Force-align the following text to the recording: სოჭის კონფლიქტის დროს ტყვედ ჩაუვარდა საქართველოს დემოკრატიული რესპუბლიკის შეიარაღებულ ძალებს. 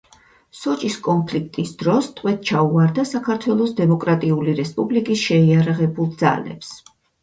სოჭის 0.61 0.95
კონფლიქტის 1.07 1.73
დროს 1.83 2.09
ტყვედ 2.21 2.43
ჩაუვარდა 2.53 3.07
საქართველოს 3.11 3.79
დემოკრატიული 3.83 4.59
რესპუბლიკის 4.65 5.27
შეიარაღებულ 5.31 6.15
ძალებს. 6.29 6.79